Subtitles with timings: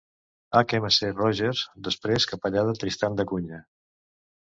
[0.61, 3.65] HMC Rogers, després capellà de Tristan da Cunha.